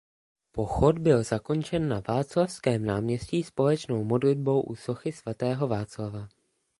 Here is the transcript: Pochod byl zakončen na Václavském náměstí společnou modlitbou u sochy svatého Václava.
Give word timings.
Pochod 0.51 0.99
byl 0.99 1.23
zakončen 1.23 1.87
na 1.89 2.01
Václavském 2.07 2.85
náměstí 2.85 3.43
společnou 3.43 4.03
modlitbou 4.03 4.61
u 4.61 4.75
sochy 4.75 5.11
svatého 5.11 5.67
Václava. 5.67 6.29